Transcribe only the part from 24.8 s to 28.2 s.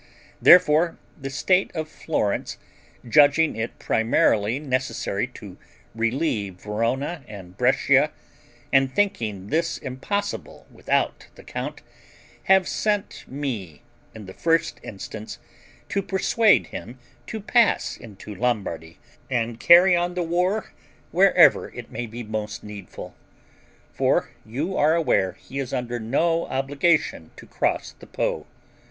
aware he is under no obligation to cross the